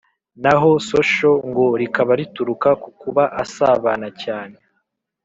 [0.43, 4.57] Na ho Social ngo rikaba rituruka ku kuba asabana cyane.